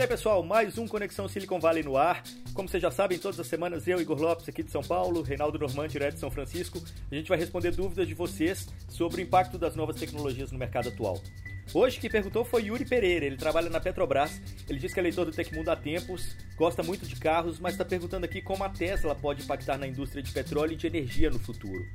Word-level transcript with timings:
E 0.00 0.02
aí, 0.02 0.08
pessoal, 0.08 0.42
mais 0.42 0.78
um 0.78 0.88
Conexão 0.88 1.28
Silicon 1.28 1.60
Valley 1.60 1.82
no 1.82 1.94
ar. 1.94 2.22
Como 2.54 2.66
vocês 2.66 2.82
já 2.82 2.90
sabem, 2.90 3.18
todas 3.18 3.38
as 3.38 3.46
semanas 3.46 3.86
eu, 3.86 4.00
Igor 4.00 4.18
Lopes, 4.18 4.48
aqui 4.48 4.62
de 4.62 4.70
São 4.70 4.82
Paulo, 4.82 5.20
Reinaldo 5.20 5.58
Norman, 5.58 5.86
direto 5.88 6.14
de 6.14 6.20
São 6.20 6.30
Francisco, 6.30 6.82
a 7.12 7.14
gente 7.14 7.28
vai 7.28 7.36
responder 7.36 7.70
dúvidas 7.72 8.08
de 8.08 8.14
vocês 8.14 8.66
sobre 8.88 9.20
o 9.20 9.22
impacto 9.22 9.58
das 9.58 9.76
novas 9.76 9.96
tecnologias 9.96 10.50
no 10.52 10.58
mercado 10.58 10.88
atual. 10.88 11.20
Hoje 11.74 12.00
quem 12.00 12.08
perguntou 12.08 12.46
foi 12.46 12.62
Yuri 12.62 12.86
Pereira, 12.86 13.26
ele 13.26 13.36
trabalha 13.36 13.68
na 13.68 13.78
Petrobras, 13.78 14.40
ele 14.66 14.78
diz 14.78 14.94
que 14.94 15.00
é 15.00 15.02
leitor 15.02 15.26
do 15.26 15.32
Tecmundo 15.32 15.70
há 15.70 15.76
tempos, 15.76 16.34
gosta 16.56 16.82
muito 16.82 17.04
de 17.04 17.16
carros, 17.16 17.60
mas 17.60 17.74
está 17.74 17.84
perguntando 17.84 18.24
aqui 18.24 18.40
como 18.40 18.64
a 18.64 18.70
Tesla 18.70 19.14
pode 19.14 19.42
impactar 19.42 19.76
na 19.76 19.86
indústria 19.86 20.22
de 20.22 20.32
petróleo 20.32 20.72
e 20.72 20.76
de 20.76 20.86
energia 20.86 21.28
no 21.28 21.38
futuro. 21.38 21.86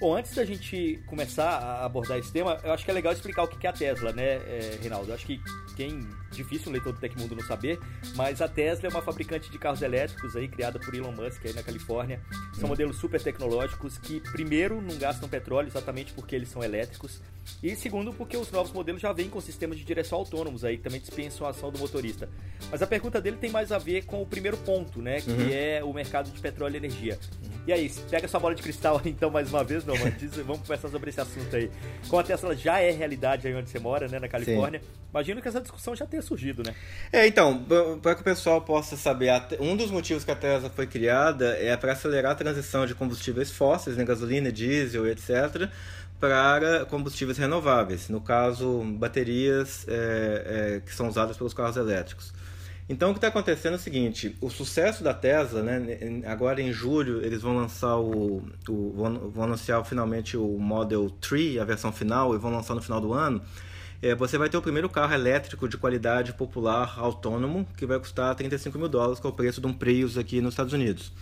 Bom, 0.00 0.16
antes 0.16 0.34
da 0.34 0.46
gente 0.46 0.98
começar 1.04 1.58
a 1.58 1.84
abordar 1.84 2.16
esse 2.16 2.32
tema, 2.32 2.58
eu 2.64 2.72
acho 2.72 2.86
que 2.86 2.90
é 2.90 2.94
legal 2.94 3.12
explicar 3.12 3.42
o 3.42 3.48
que 3.48 3.66
é 3.66 3.68
a 3.68 3.72
Tesla, 3.72 4.10
né, 4.12 4.36
é, 4.36 4.78
Reinaldo? 4.80 5.10
Eu 5.10 5.14
acho 5.14 5.26
que 5.26 5.38
quem. 5.76 6.08
Difícil 6.32 6.68
um 6.68 6.72
leitor 6.72 6.92
do 6.92 7.00
Tecmundo 7.00 7.34
não 7.34 7.42
saber, 7.42 7.78
mas 8.14 8.40
a 8.40 8.48
Tesla 8.48 8.88
é 8.88 8.90
uma 8.90 9.02
fabricante 9.02 9.50
de 9.50 9.58
carros 9.58 9.82
elétricos 9.82 10.36
aí, 10.36 10.48
criada 10.48 10.78
por 10.78 10.94
Elon 10.94 11.10
Musk 11.10 11.44
aí 11.44 11.52
na 11.52 11.62
Califórnia. 11.62 12.20
São 12.54 12.64
hum. 12.64 12.68
modelos 12.68 12.96
super 12.96 13.20
tecnológicos 13.20 13.98
que, 13.98 14.20
primeiro, 14.20 14.80
não 14.80 14.96
gastam 14.96 15.28
petróleo 15.28 15.66
exatamente 15.66 16.12
porque 16.12 16.36
eles 16.36 16.48
são 16.48 16.62
elétricos, 16.62 17.20
e 17.62 17.74
segundo, 17.76 18.12
porque 18.12 18.36
os 18.36 18.50
novos 18.50 18.72
modelos 18.72 19.02
já 19.02 19.12
vêm 19.12 19.28
com 19.28 19.40
sistemas 19.40 19.76
de 19.76 19.84
direção 19.84 20.18
autônomos 20.18 20.64
aí, 20.64 20.78
que 20.78 20.84
também 20.84 21.00
dispensam 21.00 21.46
a 21.46 21.50
ação 21.50 21.70
do 21.70 21.78
motorista. 21.78 22.28
Mas 22.70 22.80
a 22.80 22.86
pergunta 22.86 23.20
dele 23.20 23.36
tem 23.36 23.50
mais 23.50 23.72
a 23.72 23.78
ver 23.78 24.04
com 24.04 24.22
o 24.22 24.26
primeiro 24.26 24.56
ponto, 24.58 25.02
né, 25.02 25.20
que 25.20 25.30
uhum. 25.30 25.48
é 25.50 25.84
o 25.84 25.92
mercado 25.92 26.30
de 26.30 26.40
petróleo 26.40 26.74
e 26.74 26.76
energia. 26.78 27.18
E 27.66 27.72
aí, 27.72 27.90
pega 28.10 28.26
sua 28.26 28.40
bola 28.40 28.54
de 28.54 28.62
cristal 28.62 29.00
então 29.04 29.30
mais 29.30 29.50
uma 29.50 29.62
vez, 29.62 29.84
não, 29.84 29.96
mano. 29.96 30.12
Diz, 30.18 30.34
vamos 30.36 30.60
conversar 30.60 30.88
sobre 30.88 31.10
esse 31.10 31.20
assunto 31.20 31.54
aí. 31.54 31.70
Como 32.08 32.20
a 32.20 32.24
Tesla 32.24 32.56
já 32.56 32.80
é 32.80 32.90
realidade 32.90 33.46
aí 33.46 33.54
onde 33.54 33.68
você 33.68 33.78
mora, 33.78 34.08
né, 34.08 34.18
na 34.18 34.28
Califórnia, 34.28 34.80
Sim. 34.80 34.86
imagino 35.10 35.42
que 35.42 35.48
essa 35.48 35.60
discussão 35.60 35.94
já 35.94 36.06
tenha 36.06 36.22
surgido, 36.22 36.62
né? 36.64 36.74
É, 37.12 37.26
então, 37.26 37.64
para 38.00 38.14
que 38.14 38.22
o 38.22 38.24
pessoal 38.24 38.60
possa 38.62 38.96
saber, 38.96 39.30
um 39.60 39.76
dos 39.76 39.90
motivos 39.90 40.24
que 40.24 40.30
a 40.30 40.36
Tesla 40.36 40.70
foi 40.70 40.86
criada 40.86 41.56
é 41.58 41.76
para 41.76 41.92
acelerar 41.92 42.32
a 42.32 42.34
transição 42.34 42.86
de 42.86 42.94
combustíveis 42.94 43.50
fósseis, 43.50 43.96
né, 43.96 44.04
gasolina, 44.04 44.50
diesel, 44.50 45.06
etc., 45.06 45.68
para 46.18 46.84
combustíveis 46.84 47.38
renováveis, 47.38 48.10
no 48.10 48.20
caso, 48.20 48.82
baterias 48.98 49.86
é, 49.88 50.76
é, 50.76 50.80
que 50.80 50.94
são 50.94 51.08
usadas 51.08 51.36
pelos 51.36 51.54
carros 51.54 51.78
elétricos. 51.78 52.32
Então 52.90 53.10
o 53.10 53.12
que 53.12 53.18
está 53.18 53.28
acontecendo 53.28 53.74
é 53.74 53.76
o 53.76 53.80
seguinte: 53.80 54.36
o 54.40 54.50
sucesso 54.50 55.04
da 55.04 55.14
Tesla, 55.14 55.62
né, 55.62 56.22
agora 56.26 56.60
em 56.60 56.72
julho 56.72 57.24
eles 57.24 57.40
vão 57.40 57.54
lançar 57.56 57.96
o, 57.96 58.42
o 58.68 58.92
vão, 59.32 59.44
anunciar 59.44 59.84
finalmente 59.84 60.36
o 60.36 60.58
Model 60.58 61.08
3, 61.20 61.58
a 61.58 61.64
versão 61.64 61.92
final, 61.92 62.34
e 62.34 62.38
vão 62.38 62.50
lançar 62.50 62.74
no 62.74 62.82
final 62.82 63.00
do 63.00 63.12
ano. 63.12 63.40
É, 64.02 64.12
você 64.12 64.36
vai 64.36 64.48
ter 64.48 64.56
o 64.56 64.62
primeiro 64.62 64.88
carro 64.88 65.14
elétrico 65.14 65.68
de 65.68 65.76
qualidade 65.76 66.32
popular 66.32 66.94
autônomo 66.98 67.64
que 67.76 67.86
vai 67.86 67.98
custar 68.00 68.34
35 68.34 68.76
mil 68.76 68.88
dólares, 68.88 69.20
que 69.20 69.26
é 69.26 69.30
o 69.30 69.32
preço 69.32 69.60
de 69.60 69.68
um 69.68 69.72
Prius 69.72 70.18
aqui 70.18 70.40
nos 70.40 70.54
Estados 70.54 70.72
Unidos. 70.72 71.12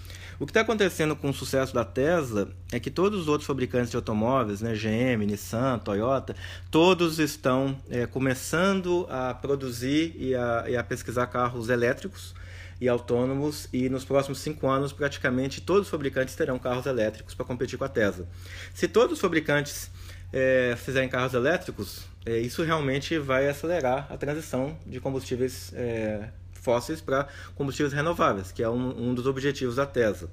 O 0.41 0.47
que 0.47 0.51
está 0.51 0.61
acontecendo 0.61 1.17
com 1.17 1.31
o 1.31 1.35
sucesso 1.35 1.75
da 1.75 1.85
Tesla 1.85 2.49
é 2.71 2.79
que 2.79 2.93
todos 2.93 3.23
os 3.23 3.27
outros 3.27 3.45
fabricantes 3.45 3.91
de 3.91 3.97
automóveis, 3.97 4.61
né, 4.61 4.73
GM, 4.73 5.27
Nissan, 5.27 5.81
Toyota, 5.81 6.37
todos 6.71 7.19
estão 7.19 7.77
é, 7.91 8.07
começando 8.07 9.05
a 9.11 9.35
produzir 9.35 10.15
e 10.17 10.37
a, 10.37 10.65
e 10.69 10.77
a 10.77 10.85
pesquisar 10.85 11.27
carros 11.27 11.69
elétricos 11.69 12.37
e 12.81 12.89
autônomos 12.89 13.69
e 13.73 13.89
nos 13.89 14.05
próximos 14.05 14.39
cinco 14.39 14.69
anos 14.69 14.93
praticamente 14.93 15.61
todos 15.61 15.83
os 15.83 15.89
fabricantes 15.89 16.37
terão 16.37 16.57
carros 16.57 16.87
elétricos 16.87 17.35
para 17.35 17.45
competir 17.45 17.77
com 17.77 17.85
a 17.85 17.89
Tesla. 17.89 18.25
Se 18.73 18.87
todos 18.87 19.15
os 19.15 19.21
fabricantes 19.21 19.91
é, 20.33 20.77
fizerem 20.77 21.09
carros 21.09 21.35
elétricos, 21.35 22.07
é, 22.25 22.39
isso 22.39 22.63
realmente 22.63 23.19
vai 23.19 23.49
acelerar 23.49 24.07
a 24.09 24.17
transição 24.17 24.79
de 24.87 25.01
combustíveis 25.01 25.73
é, 25.75 26.29
fósseis 26.61 27.01
para 27.01 27.29
combustíveis 27.55 27.93
renováveis, 27.93 28.53
que 28.53 28.63
é 28.63 28.69
um, 28.69 29.11
um, 29.11 29.15
dos 29.15 29.27
objetivos 29.27 29.77
da 29.77 29.87
Tesla. 29.87 30.29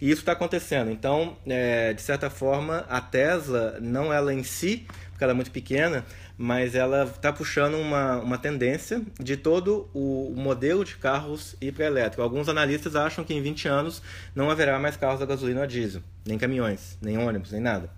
E 0.00 0.10
isso 0.10 0.20
está 0.20 0.32
acontecendo. 0.32 0.90
Então, 0.90 1.36
é, 1.46 1.92
de 1.92 2.00
certa 2.00 2.30
forma, 2.30 2.86
a 2.88 3.00
Tesla, 3.00 3.78
não 3.80 4.12
ela 4.12 4.32
em 4.32 4.42
si, 4.42 4.86
porque 5.10 5.24
ela 5.24 5.32
é 5.32 5.34
muito 5.34 5.50
pequena, 5.50 6.04
mas 6.38 6.74
ela 6.74 7.04
está 7.04 7.30
puxando 7.30 7.74
uma, 7.74 8.16
uma 8.16 8.38
tendência 8.38 9.02
de 9.18 9.36
todo 9.36 9.90
o 9.92 10.32
modelo 10.34 10.82
de 10.82 10.96
carros 10.96 11.54
ir 11.60 11.72
para 11.72 11.84
elétrico. 11.84 12.22
Alguns 12.22 12.48
analistas 12.48 12.96
acham 12.96 13.22
que 13.22 13.34
em 13.34 13.42
20 13.42 13.68
anos 13.68 14.02
não 14.34 14.50
haverá 14.50 14.78
mais 14.78 14.96
carros 14.96 15.20
a 15.20 15.26
gasolina 15.26 15.60
ou 15.60 15.64
a 15.64 15.66
diesel, 15.66 16.02
nem 16.24 16.38
caminhões, 16.38 16.96
nem 17.02 17.18
ônibus, 17.18 17.52
nem 17.52 17.60
nada. 17.60 17.90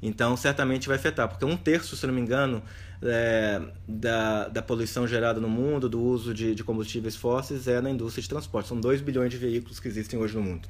Então, 0.00 0.36
certamente 0.36 0.86
vai 0.86 0.96
afetar, 0.96 1.28
porque 1.28 1.44
um 1.44 1.56
terço, 1.56 1.96
se 1.96 2.06
não 2.06 2.14
me 2.14 2.20
engano, 2.20 2.62
é, 3.02 3.60
da, 3.86 4.48
da 4.48 4.62
poluição 4.62 5.06
gerada 5.06 5.40
no 5.40 5.48
mundo, 5.48 5.88
do 5.88 6.00
uso 6.00 6.32
de, 6.32 6.54
de 6.54 6.62
combustíveis 6.62 7.16
fósseis, 7.16 7.66
é 7.66 7.80
na 7.80 7.90
indústria 7.90 8.22
de 8.22 8.28
transporte. 8.28 8.68
São 8.68 8.80
2 8.80 9.00
bilhões 9.00 9.30
de 9.30 9.36
veículos 9.36 9.80
que 9.80 9.88
existem 9.88 10.18
hoje 10.18 10.36
no 10.36 10.42
mundo. 10.42 10.68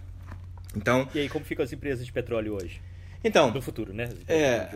Então, 0.75 1.09
e 1.15 1.19
aí, 1.19 1.28
como 1.28 1.44
ficam 1.44 1.65
as 1.65 1.72
empresas 1.72 2.05
de 2.05 2.12
petróleo 2.12 2.55
hoje? 2.55 2.81
Então, 3.22 3.50
do 3.50 3.61
futuro, 3.61 3.93
né? 3.93 4.11
É, 4.28 4.69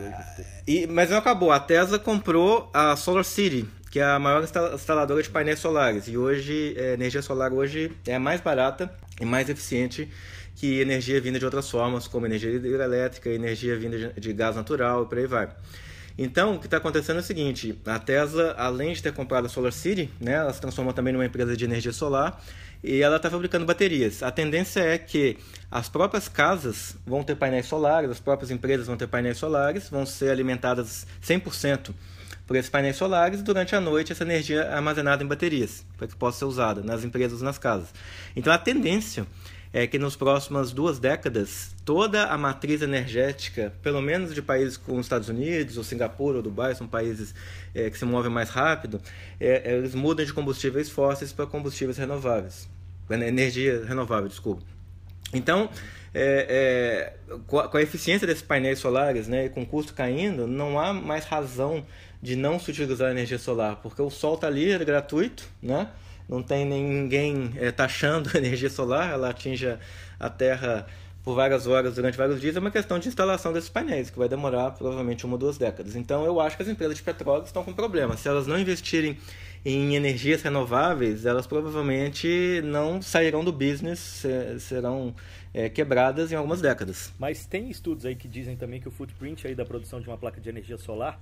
e, 0.67 0.85
mas 0.85 1.09
não 1.09 1.17
acabou. 1.17 1.51
A 1.51 1.59
Tesla 1.59 1.97
comprou 1.97 2.69
a 2.73 2.95
Solar 2.95 3.23
City, 3.23 3.65
que 3.89 3.99
é 3.99 4.03
a 4.03 4.19
maior 4.19 4.43
instaladora 4.43 5.23
de 5.23 5.29
painéis 5.29 5.59
solares. 5.59 6.07
E 6.07 6.17
hoje, 6.17 6.75
a 6.77 6.81
é, 6.81 6.93
energia 6.93 7.21
solar 7.21 7.53
hoje 7.53 7.91
é 8.05 8.19
mais 8.19 8.41
barata 8.41 8.93
e 9.19 9.25
mais 9.25 9.49
eficiente 9.49 10.09
que 10.55 10.79
energia 10.79 11.19
vinda 11.19 11.39
de 11.39 11.45
outras 11.45 11.69
formas, 11.69 12.07
como 12.07 12.25
energia 12.25 12.51
hidrelétrica, 12.51 13.29
energia 13.29 13.77
vinda 13.77 14.13
de 14.17 14.33
gás 14.33 14.55
natural 14.55 15.03
e 15.03 15.05
por 15.07 15.17
aí 15.17 15.27
vai. 15.27 15.49
Então, 16.17 16.55
o 16.55 16.59
que 16.59 16.67
está 16.67 16.77
acontecendo 16.77 17.17
é 17.17 17.19
o 17.19 17.23
seguinte: 17.23 17.79
a 17.85 17.97
Tesla, 17.97 18.53
além 18.57 18.93
de 18.93 19.01
ter 19.01 19.13
comprado 19.13 19.45
a 19.45 19.49
Solar 19.49 19.71
City, 19.71 20.09
né, 20.19 20.33
ela 20.33 20.53
se 20.53 20.61
transforma 20.61 20.93
também 20.93 21.11
numa 21.13 21.25
empresa 21.25 21.57
de 21.57 21.65
energia 21.65 21.91
solar 21.91 22.41
e 22.83 23.01
ela 23.01 23.15
está 23.15 23.29
fabricando 23.29 23.65
baterias. 23.65 24.21
A 24.21 24.29
tendência 24.29 24.81
é 24.81 24.97
que 24.97 25.37
as 25.71 25.87
próprias 25.87 26.27
casas 26.27 26.95
vão 27.05 27.23
ter 27.23 27.35
painéis 27.35 27.65
solares, 27.65 28.11
as 28.11 28.19
próprias 28.19 28.51
empresas 28.51 28.87
vão 28.87 28.97
ter 28.97 29.07
painéis 29.07 29.37
solares, 29.37 29.89
vão 29.89 30.05
ser 30.05 30.29
alimentadas 30.29 31.07
100% 31.25 31.93
por 32.45 32.57
esses 32.57 32.69
painéis 32.69 32.97
solares 32.97 33.39
e 33.39 33.43
durante 33.43 33.73
a 33.73 33.79
noite 33.79 34.11
essa 34.11 34.23
energia 34.23 34.61
é 34.61 34.73
armazenada 34.73 35.23
em 35.23 35.27
baterias 35.27 35.85
para 35.97 36.07
que 36.07 36.15
possa 36.15 36.39
ser 36.39 36.45
usada 36.45 36.83
nas 36.83 37.05
empresas 37.05 37.41
nas 37.41 37.57
casas. 37.57 37.93
Então 38.35 38.51
a 38.51 38.57
tendência 38.57 39.25
é 39.73 39.87
que 39.87 39.97
nas 39.97 40.15
próximas 40.15 40.71
duas 40.71 40.99
décadas 40.99 41.75
toda 41.83 42.27
a 42.27 42.37
matriz 42.37 42.83
energética, 42.83 43.73
pelo 43.81 44.01
menos 44.01 44.33
de 44.33 44.41
países 44.41 44.77
como 44.77 44.99
os 44.99 45.05
Estados 45.07 45.27
Unidos, 45.27 45.77
ou 45.77 45.83
Singapura, 45.83 46.37
ou 46.37 46.43
Dubai, 46.43 46.75
são 46.75 46.87
países 46.87 47.33
é, 47.73 47.89
que 47.89 47.97
se 47.97 48.05
movem 48.05 48.31
mais 48.31 48.49
rápido, 48.49 49.01
é, 49.39 49.73
eles 49.75 49.95
mudam 49.95 50.23
de 50.23 50.31
combustíveis 50.31 50.89
fósseis 50.89 51.33
para 51.33 51.47
combustíveis 51.47 51.97
renováveis, 51.97 52.69
energia 53.09 53.83
renovável, 53.83 54.29
desculpa. 54.29 54.61
Então, 55.33 55.67
é, 56.13 57.15
é, 57.27 57.37
com, 57.47 57.57
a, 57.57 57.67
com, 57.67 57.77
a, 57.77 57.81
eficiência 57.81 58.27
desses 58.27 58.43
painéis 58.43 58.77
solares, 58.77 59.27
né, 59.27 59.45
e 59.45 59.49
com 59.49 59.63
o 59.63 59.65
custo 59.65 59.95
caindo, 59.95 60.45
não 60.45 60.79
há 60.79 60.93
mais 60.93 61.25
razão 61.25 61.83
de 62.21 62.35
não 62.35 62.59
se 62.59 62.69
utilizar 62.69 63.09
energia 63.09 63.39
solar, 63.39 63.77
porque 63.77 64.01
o 64.01 64.11
sol 64.11 64.35
está 64.35 64.47
ali, 64.47 64.71
é 64.71 64.85
gratuito, 64.85 65.49
né? 65.61 65.89
Não 66.27 66.41
tem 66.41 66.65
ninguém 66.65 67.53
é, 67.57 67.71
taxando 67.71 68.29
a 68.35 68.37
energia 68.37 68.69
solar, 68.69 69.11
ela 69.11 69.29
atinge 69.29 69.77
a 70.19 70.29
Terra 70.29 70.85
por 71.23 71.35
várias 71.35 71.67
horas 71.67 71.95
durante 71.95 72.17
vários 72.17 72.41
dias, 72.41 72.55
é 72.55 72.59
uma 72.59 72.69
questão 72.69 72.99
de 72.99 73.07
instalação 73.07 73.53
desses 73.53 73.69
painéis, 73.69 74.09
que 74.09 74.19
vai 74.19 74.27
demorar 74.27 74.71
provavelmente 74.71 75.25
uma 75.25 75.35
ou 75.35 75.39
duas 75.39 75.57
décadas. 75.57 75.95
Então 75.95 76.25
eu 76.25 76.39
acho 76.39 76.57
que 76.57 76.63
as 76.63 76.69
empresas 76.69 76.97
de 76.97 77.03
petróleo 77.03 77.43
estão 77.45 77.63
com 77.63 77.71
problema. 77.71 78.17
Se 78.17 78.27
elas 78.27 78.45
não 78.45 78.59
investirem 78.59 79.17
em 79.65 79.95
energias 79.95 80.41
renováveis, 80.41 81.25
elas 81.25 81.47
provavelmente 81.47 82.61
não 82.65 83.01
sairão 83.01 83.41
do 83.41 83.53
business, 83.53 84.25
serão 84.59 85.15
é, 85.53 85.69
quebradas 85.69 86.33
em 86.33 86.35
algumas 86.35 86.59
décadas. 86.59 87.13
Mas 87.17 87.45
tem 87.45 87.69
estudos 87.69 88.05
aí 88.05 88.15
que 88.15 88.27
dizem 88.27 88.57
também 88.57 88.81
que 88.81 88.89
o 88.89 88.91
footprint 88.91 89.47
aí 89.47 89.55
da 89.55 89.63
produção 89.63 90.01
de 90.01 90.07
uma 90.09 90.17
placa 90.17 90.41
de 90.41 90.49
energia 90.49 90.77
solar 90.77 91.17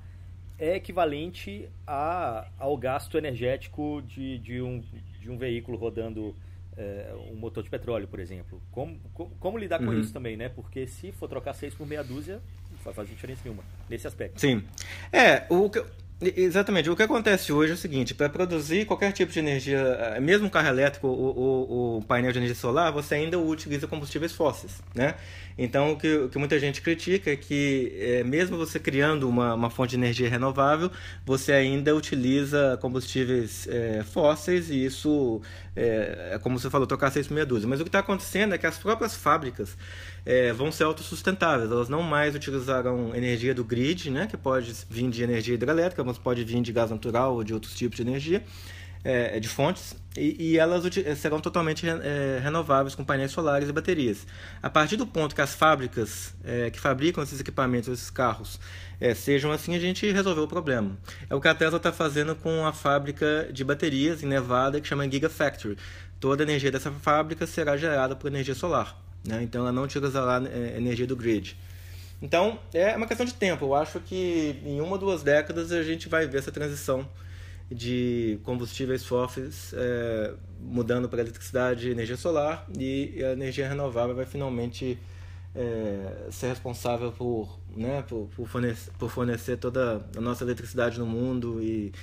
é 0.62 0.76
equivalente 0.76 1.68
a, 1.88 2.48
ao 2.60 2.78
gasto 2.78 3.18
energético 3.18 4.00
de, 4.04 4.38
de, 4.38 4.62
um, 4.62 4.80
de 5.20 5.30
um 5.30 5.36
veículo 5.36 5.76
rodando 5.76 6.36
é, 6.78 7.12
um 7.32 7.36
motor 7.36 7.64
de 7.64 7.70
petróleo, 7.70 8.08
por 8.08 8.20
exemplo. 8.20 8.62
Como, 8.70 9.00
como, 9.12 9.32
como 9.40 9.58
lidar 9.58 9.80
com 9.80 9.86
uhum. 9.86 10.00
isso 10.00 10.14
também, 10.14 10.38
né? 10.38 10.50
Porque 10.50 10.86
se 10.86 11.12
for 11.12 11.28
trocar 11.28 11.54
seis 11.54 11.74
por 11.74 11.88
meia 11.88 12.04
dúzia, 12.04 12.40
não 12.70 12.78
vai 12.84 12.94
fazer 12.94 13.10
diferença 13.10 13.42
nenhuma 13.44 13.64
nesse 13.90 14.06
aspecto. 14.06 14.40
Sim. 14.40 14.64
É, 15.12 15.48
o 15.50 15.68
que, 15.68 15.84
Exatamente. 16.22 16.88
O 16.88 16.96
que 16.96 17.02
acontece 17.02 17.52
hoje 17.52 17.72
é 17.72 17.74
o 17.74 17.78
seguinte: 17.78 18.14
para 18.14 18.30
produzir 18.30 18.86
qualquer 18.86 19.12
tipo 19.12 19.32
de 19.32 19.40
energia, 19.40 19.80
eh, 19.80 20.20
mesmo 20.20 20.50
carro 20.52 20.68
elétrico 20.68 21.08
ou, 21.08 21.98
o 21.98 22.02
painel 22.04 22.32
de 22.32 22.38
energia 22.38 22.56
solar, 22.56 22.92
você 22.92 23.16
ainda 23.16 23.40
utiliza 23.40 23.88
combustíveis 23.88 24.32
fósseis. 24.32 24.82
Né? 24.94 25.16
Então, 25.58 25.92
o 25.92 25.98
que, 25.98 26.16
o 26.16 26.30
que 26.30 26.38
muita 26.38 26.60
gente 26.60 26.82
critica 26.82 27.32
é 27.32 27.36
que, 27.36 27.96
é, 28.00 28.24
mesmo 28.24 28.58
você 28.58 28.80
criando 28.80 29.28
uma, 29.28 29.54
uma, 29.54 29.70
fonte 29.70 29.92
de 29.92 29.96
energia 29.98 30.30
renovável, 30.30 30.92
você 31.26 31.52
ainda 31.54 31.96
utiliza 31.96 32.78
combustíveis 32.82 33.68
é, 33.68 34.04
fósseis 34.04 34.70
e 34.70 34.86
isso, 34.86 35.42
é, 35.76 36.40
como 36.42 36.58
você 36.58 36.70
falou, 36.70 36.88
tocar 36.88 37.12
seis 37.12 37.28
por 37.28 37.34
meia 37.34 37.46
dúzia. 37.46 37.68
Mas 37.68 37.80
o 37.80 37.84
que 37.84 37.90
está 37.90 38.00
acontecendo 38.00 38.56
é 38.56 38.58
que 38.58 38.66
as 38.66 38.78
próprias 38.78 39.16
fábricas 39.16 39.78
é, 40.26 40.54
vão 40.54 40.72
ser 40.72 40.84
autossustentáveis. 40.84 41.72
Elas 41.72 41.90
não 41.90 42.02
mais 42.02 42.36
utilizarão 42.36 43.16
energia 43.16 43.54
do 43.54 43.64
grid, 43.64 44.10
né, 44.10 44.28
que 44.28 44.38
pode 44.38 44.74
vir 44.90 45.10
de 45.10 45.24
energia 45.24 45.56
hidrelétrica, 45.56 46.04
pode 46.18 46.44
vir 46.44 46.62
de 46.62 46.72
gás 46.72 46.90
natural 46.92 47.36
ou 47.36 47.44
de 47.44 47.54
outros 47.54 47.76
tipos 47.76 47.98
de 47.98 48.02
energia. 48.02 48.44
é, 49.04 49.40
de 49.40 49.48
fontes 49.48 49.96
e, 50.16 50.52
e 50.52 50.58
elas 50.58 50.84
serão 51.18 51.40
totalmente 51.40 51.88
é, 51.88 52.40
renováveis 52.42 52.96
com 52.96 53.04
painéis 53.04 53.32
solares 53.32 53.70
e 53.70 53.72
baterias. 53.72 54.28
A 54.62 54.70
partir 54.70 54.98
do 54.98 55.08
ponto 55.08 55.34
que 55.34 55.42
as 55.42 55.56
fábricas 55.56 56.36
é, 56.44 56.70
que 56.70 56.80
fabricam 56.80 57.24
esses 57.24 57.40
equipamentos, 57.40 57.90
esses 57.90 58.10
carros, 58.10 58.60
é, 59.00 59.14
sejam 59.14 59.52
assim, 59.52 59.76
a 59.76 59.80
gente 59.80 60.10
resolveu 60.12 60.44
o 60.44 60.48
problema. 60.48 60.98
É 61.30 61.36
o 61.36 61.42
que 61.42 61.48
a 61.48 61.56
Tesla 61.56 61.78
está 61.78 61.92
fazendo 61.92 62.36
com 62.36 62.66
a 62.66 62.74
fábrica 62.74 63.50
de 63.52 63.64
baterias 63.64 64.22
em 64.22 64.28
Nevada, 64.28 64.80
que 64.80 64.88
chama 64.88 65.10
Gigafactory. 65.10 65.78
Toda 66.20 66.44
a 66.44 66.46
energia 66.46 66.72
dessa 66.72 66.92
fábrica 66.92 67.48
será 67.48 67.76
gerada 67.78 68.16
por 68.16 68.28
energia 68.28 68.54
solar. 68.54 69.02
Né? 69.26 69.42
Então 69.42 69.62
ela 69.62 69.72
não 69.72 69.84
utilizará 69.84 70.44
é, 70.48 70.78
energia 70.78 71.08
do 71.08 71.16
grid. 71.16 71.58
Então 72.22 72.60
é 72.74 72.96
uma 72.96 73.08
questão 73.08 73.26
de 73.26 73.34
tempo. 73.34 73.66
Eu 73.66 73.76
acho 73.76 74.00
que 74.00 74.62
em 74.64 74.80
uma 74.80 74.94
ou 74.94 74.98
duas 74.98 75.24
décadas 75.24 75.72
a 75.72 75.84
gente 75.84 76.08
vai 76.08 76.28
ver 76.28 76.38
essa 76.38 76.52
transição 76.52 77.08
de 77.70 78.38
combustíveis 78.44 79.06
fósseis 79.06 79.74
é, 79.74 80.34
mudando 80.60 81.08
para 81.08 81.22
eletricidade 81.22 81.88
e 81.88 81.92
energia 81.92 82.18
solar 82.18 82.68
e 82.78 83.24
a 83.24 83.32
energia 83.32 83.68
renovável 83.68 84.14
vai 84.14 84.26
finalmente 84.26 85.00
é, 85.56 86.28
ser 86.30 86.48
responsável 86.48 87.12
por, 87.12 87.60
né, 87.76 88.04
por, 88.08 88.28
por, 88.36 88.48
fornecer, 88.48 88.92
por 89.00 89.10
fornecer 89.10 89.58
toda 89.58 90.06
a 90.16 90.22
nossa 90.22 90.44
eletricidade 90.44 91.00
no 91.00 91.06
mundo 91.06 91.62
e, 91.62 91.94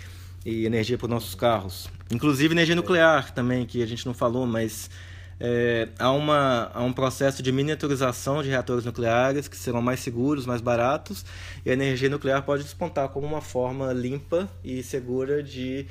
e 0.44 0.64
energia 0.64 0.96
para 0.96 1.04
os 1.04 1.10
nossos 1.10 1.34
carros. 1.34 1.88
Inclusive 2.10 2.54
energia 2.54 2.74
nuclear 2.74 3.32
também, 3.32 3.66
que 3.66 3.82
a 3.82 3.86
gente 3.86 4.06
não 4.06 4.14
falou, 4.14 4.46
mas 4.46 4.90
é, 5.40 5.88
uma, 6.00 6.72
um 6.80 6.92
processo 6.92 7.42
de 7.42 7.52
miniaturização 7.52 8.42
de 8.42 8.48
reatores 8.48 8.84
nucleares 8.84 9.46
que 9.46 9.56
serão 9.56 9.80
mais 9.80 10.00
seguros, 10.00 10.46
mais 10.46 10.60
baratos, 10.60 11.24
e 11.64 11.70
a 11.70 11.72
energia 11.72 12.08
nuclear 12.08 12.42
pode 12.42 12.64
despontar 12.64 13.08
como 13.10 13.26
uma 13.26 13.40
forma 13.40 13.92
limpa 13.92 14.48
e 14.64 14.82
segura 14.82 15.42
de, 15.42 15.86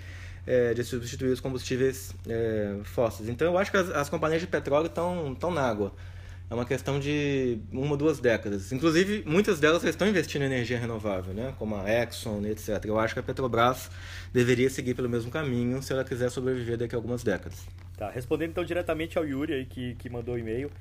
é, 0.45 0.73
de 0.73 0.83
substituir 0.83 1.31
os 1.31 1.39
combustíveis 1.39 2.13
é, 2.27 2.77
fósseis. 2.83 3.29
Então 3.29 3.47
eu 3.47 3.57
acho 3.57 3.71
que 3.71 3.77
as, 3.77 3.89
as 3.91 4.09
companhias 4.09 4.41
de 4.41 4.47
petróleo 4.47 4.88
estão, 4.88 5.31
estão 5.33 5.51
na 5.51 5.61
água. 5.61 5.94
É 6.49 6.53
uma 6.53 6.63
questão 6.63 6.97
de 6.97 7.59
uma 7.73 7.91
ou 7.91 7.97
duas 7.97 8.19
décadas. 8.19 8.71
Inclusive, 8.71 9.21
muitas 9.25 9.59
delas 9.59 9.83
estão 9.83 10.07
investindo 10.07 10.44
em 10.44 10.45
energia 10.45 10.79
renovável, 10.79 11.33
né? 11.33 11.53
como 11.59 11.75
a 11.75 11.91
Exxon, 11.91 12.45
etc. 12.45 12.85
Eu 12.85 12.97
acho 12.97 13.13
que 13.13 13.19
a 13.19 13.23
Petrobras 13.23 13.91
deveria 14.31 14.69
seguir 14.69 14.94
pelo 14.94 15.09
mesmo 15.09 15.29
caminho 15.29 15.83
se 15.83 15.91
ela 15.91 16.05
quiser 16.05 16.31
sobreviver 16.31 16.77
daqui 16.77 16.95
a 16.95 16.97
algumas 16.97 17.21
décadas. 17.21 17.65
Tá, 17.97 18.11
respondendo 18.11 18.51
então 18.51 18.63
diretamente 18.63 19.17
ao 19.17 19.25
Yuri 19.25 19.53
aí 19.53 19.65
que, 19.65 19.95
que 19.95 20.07
mandou 20.07 20.35
o 20.35 20.38
e-mail. 20.38 20.71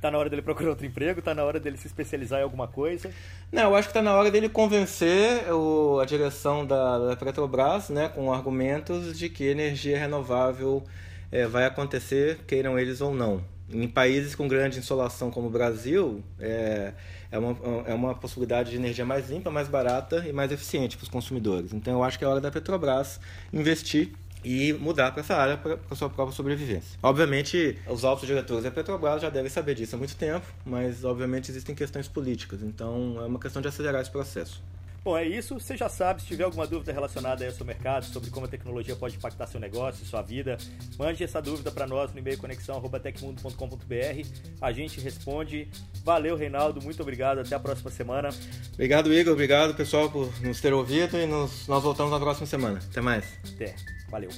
Tá 0.00 0.10
na 0.10 0.16
hora 0.16 0.30
dele 0.30 0.40
procurar 0.40 0.70
outro 0.70 0.86
emprego? 0.86 1.20
Tá 1.20 1.34
na 1.34 1.44
hora 1.44 1.60
dele 1.60 1.76
se 1.76 1.86
especializar 1.86 2.40
em 2.40 2.44
alguma 2.44 2.68
coisa? 2.68 3.10
Não, 3.52 3.64
eu 3.64 3.76
acho 3.76 3.88
que 3.88 3.94
tá 3.94 4.00
na 4.00 4.14
hora 4.14 4.30
dele 4.30 4.48
convencer 4.48 5.52
o, 5.52 5.98
a 6.00 6.06
direção 6.06 6.64
da, 6.64 6.98
da 6.98 7.16
Petrobras, 7.16 7.90
né, 7.90 8.08
com 8.08 8.32
argumentos 8.32 9.18
de 9.18 9.28
que 9.28 9.44
energia 9.44 9.98
renovável 9.98 10.82
é, 11.30 11.46
vai 11.46 11.66
acontecer, 11.66 12.38
queiram 12.46 12.78
eles 12.78 13.00
ou 13.00 13.12
não. 13.12 13.44
Em 13.68 13.86
países 13.86 14.34
com 14.34 14.48
grande 14.48 14.78
insolação 14.78 15.30
como 15.30 15.48
o 15.48 15.50
Brasil, 15.50 16.22
é, 16.38 16.92
é, 17.30 17.38
uma, 17.38 17.56
é 17.86 17.92
uma 17.92 18.14
possibilidade 18.14 18.70
de 18.70 18.76
energia 18.76 19.04
mais 19.04 19.28
limpa, 19.28 19.50
mais 19.50 19.68
barata 19.68 20.24
e 20.26 20.32
mais 20.32 20.50
eficiente 20.50 20.96
para 20.96 21.04
os 21.04 21.10
consumidores. 21.10 21.74
Então 21.74 21.92
eu 21.92 22.02
acho 22.02 22.18
que 22.18 22.24
é 22.24 22.28
hora 22.28 22.40
da 22.40 22.50
Petrobras 22.50 23.20
investir 23.52 24.12
e 24.44 24.72
mudar 24.72 25.12
para 25.12 25.20
essa 25.20 25.34
área 25.34 25.56
para 25.56 25.96
sua 25.96 26.08
própria 26.08 26.34
sobrevivência. 26.34 26.98
Obviamente, 27.02 27.78
os 27.86 28.04
altos 28.04 28.26
diretores 28.26 28.64
da 28.64 28.70
Petrobras 28.70 29.22
já 29.22 29.30
devem 29.30 29.50
saber 29.50 29.74
disso 29.74 29.96
há 29.96 29.98
muito 29.98 30.16
tempo, 30.16 30.46
mas 30.64 31.04
obviamente 31.04 31.50
existem 31.50 31.74
questões 31.74 32.08
políticas, 32.08 32.62
então 32.62 33.16
é 33.20 33.26
uma 33.26 33.38
questão 33.38 33.60
de 33.60 33.68
acelerar 33.68 34.00
esse 34.00 34.10
processo. 34.10 34.62
Bom, 35.02 35.16
é 35.16 35.26
isso. 35.26 35.54
Você 35.58 35.76
já 35.76 35.88
sabe, 35.88 36.20
se 36.20 36.26
tiver 36.28 36.44
alguma 36.44 36.66
dúvida 36.66 36.92
relacionada 36.92 37.44
ao 37.44 37.52
seu 37.52 37.64
mercado, 37.64 38.04
sobre 38.04 38.30
como 38.30 38.46
a 38.46 38.48
tecnologia 38.48 38.94
pode 38.94 39.16
impactar 39.16 39.46
seu 39.46 39.58
negócio, 39.58 40.04
sua 40.04 40.20
vida, 40.22 40.58
mande 40.98 41.24
essa 41.24 41.40
dúvida 41.40 41.70
para 41.70 41.86
nós 41.86 42.12
no 42.12 42.18
e-mail 42.18 42.36
conexão.tecmundo.com.br. 42.38 44.28
A 44.60 44.72
gente 44.72 45.00
responde. 45.00 45.68
Valeu, 46.04 46.36
Reinaldo. 46.36 46.82
Muito 46.82 47.00
obrigado. 47.02 47.40
Até 47.40 47.54
a 47.54 47.60
próxima 47.60 47.90
semana. 47.90 48.28
Obrigado, 48.74 49.12
Igor. 49.12 49.32
Obrigado, 49.32 49.74
pessoal, 49.74 50.10
por 50.10 50.30
nos 50.42 50.60
ter 50.60 50.72
ouvido 50.72 51.16
e 51.16 51.26
nos, 51.26 51.66
nós 51.66 51.82
voltamos 51.82 52.12
na 52.12 52.20
próxima 52.20 52.46
semana. 52.46 52.80
Até 52.90 53.00
mais. 53.00 53.24
Até. 53.54 53.74
Valeu. 54.10 54.30